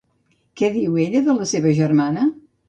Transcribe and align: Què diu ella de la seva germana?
Què 0.61 0.69
diu 0.77 0.97
ella 1.03 1.21
de 1.27 1.35
la 1.41 1.47
seva 1.51 1.75
germana? 1.83 2.27